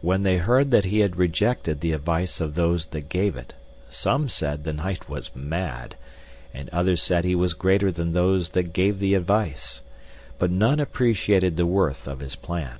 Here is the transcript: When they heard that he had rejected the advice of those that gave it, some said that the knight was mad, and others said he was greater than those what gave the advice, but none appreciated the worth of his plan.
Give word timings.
When 0.00 0.22
they 0.22 0.38
heard 0.38 0.70
that 0.70 0.86
he 0.86 1.00
had 1.00 1.16
rejected 1.18 1.82
the 1.82 1.92
advice 1.92 2.40
of 2.40 2.54
those 2.54 2.86
that 2.86 3.10
gave 3.10 3.36
it, 3.36 3.52
some 3.90 4.30
said 4.30 4.64
that 4.64 4.70
the 4.70 4.72
knight 4.82 5.10
was 5.10 5.28
mad, 5.34 5.94
and 6.54 6.70
others 6.70 7.02
said 7.02 7.26
he 7.26 7.34
was 7.34 7.52
greater 7.52 7.92
than 7.92 8.14
those 8.14 8.50
what 8.54 8.72
gave 8.72 8.98
the 8.98 9.12
advice, 9.12 9.82
but 10.38 10.50
none 10.50 10.80
appreciated 10.80 11.58
the 11.58 11.66
worth 11.66 12.08
of 12.08 12.20
his 12.20 12.34
plan. 12.34 12.78